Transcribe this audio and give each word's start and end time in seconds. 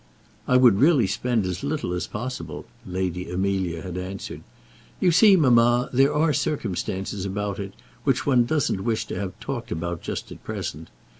"I 0.47 0.57
would 0.57 0.79
really 0.79 1.05
spend 1.05 1.45
as 1.45 1.63
little 1.63 1.93
as 1.93 2.07
possible," 2.07 2.65
Lady 2.87 3.29
Amelia 3.29 3.83
had 3.83 3.99
answered. 3.99 4.41
"You 4.99 5.11
see, 5.11 5.35
mamma, 5.35 5.91
there 5.93 6.11
are 6.11 6.33
circumstances 6.33 7.23
about 7.23 7.59
it 7.59 7.75
which 8.03 8.25
one 8.25 8.45
doesn't 8.45 8.81
wish 8.83 9.05
to 9.05 9.19
have 9.19 9.39
talked 9.39 9.71
about 9.71 10.01
just 10.01 10.31
at 10.31 10.43
present. 10.43 10.89